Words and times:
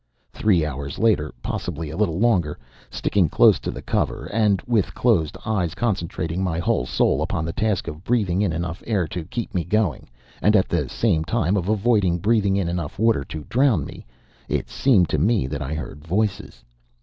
Three 0.33 0.65
hours 0.65 0.97
later, 0.97 1.31
possibly 1.43 1.91
a 1.91 1.95
little 1.95 2.17
longer, 2.17 2.57
sticking 2.89 3.29
close 3.29 3.59
to 3.59 3.69
the 3.69 3.83
cover, 3.83 4.25
and 4.33 4.59
with 4.65 4.95
closed 4.95 5.37
eyes, 5.45 5.75
concentrating 5.75 6.43
my 6.43 6.57
whole 6.57 6.87
soul 6.87 7.21
upon 7.21 7.45
the 7.45 7.53
task 7.53 7.87
of 7.87 8.03
breathing 8.03 8.41
in 8.41 8.51
enough 8.51 8.81
air 8.87 9.07
to 9.09 9.25
keep 9.25 9.53
me 9.53 9.63
going 9.63 10.09
and 10.41 10.55
at 10.55 10.67
the 10.69 10.89
same 10.89 11.23
time 11.23 11.55
of 11.55 11.69
avoiding 11.69 12.17
breathing 12.17 12.55
in 12.57 12.67
enough 12.67 12.97
water 12.97 13.23
to 13.25 13.43
drown 13.43 13.85
me, 13.85 14.03
it 14.49 14.71
seemed 14.71 15.07
to 15.09 15.19
me 15.19 15.45
that 15.45 15.61
I 15.61 15.75
heard 15.75 16.03
voices. 16.03 16.63